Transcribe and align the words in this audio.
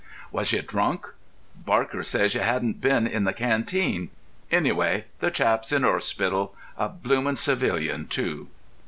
"Was 0.31 0.51
you 0.51 0.63
drunk? 0.63 1.09
Barker 1.55 2.01
says 2.01 2.33
you 2.33 2.41
hadn't 2.41 2.81
been 2.81 3.05
in 3.05 3.23
the 3.25 3.33
canteen. 3.33 4.09
Anyway, 4.49 5.05
the 5.19 5.29
chap's 5.29 5.71
in 5.71 5.85
'orspital. 5.85 6.55
A 6.75 6.89
blooming 6.89 7.35
civilian, 7.35 8.07
too!" 8.07 8.47